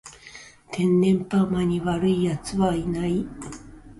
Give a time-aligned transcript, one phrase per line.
[0.71, 3.23] 天然パーマに悪い奴はいない